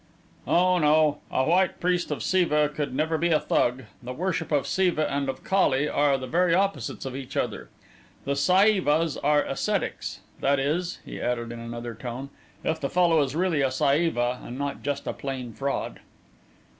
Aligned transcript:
"Oh, 0.47 0.79
no; 0.79 1.19
a 1.29 1.43
White 1.43 1.79
Priest 1.79 2.09
of 2.09 2.23
Siva 2.23 2.69
could 2.73 2.91
never 2.95 3.19
be 3.19 3.29
a 3.29 3.39
Thug. 3.39 3.83
The 4.01 4.13
worship 4.13 4.51
of 4.51 4.65
Siva 4.65 5.07
and 5.13 5.29
of 5.29 5.43
Kali 5.43 5.87
are 5.87 6.17
the 6.17 6.25
very 6.25 6.55
opposites 6.55 7.05
of 7.05 7.15
each 7.15 7.37
other. 7.37 7.69
The 8.25 8.33
Saivas 8.35 9.15
are 9.17 9.43
ascetics. 9.43 10.21
That 10.39 10.59
is," 10.59 10.97
he 11.05 11.21
added, 11.21 11.51
in 11.51 11.59
another 11.59 11.93
tone, 11.93 12.31
"if 12.63 12.79
the 12.79 12.89
fellow 12.89 13.21
is 13.21 13.35
really 13.35 13.61
a 13.61 13.69
Saiva 13.69 14.39
and 14.43 14.57
not 14.57 14.81
just 14.81 15.05
a 15.05 15.13
plain 15.13 15.53
fraud." 15.53 15.99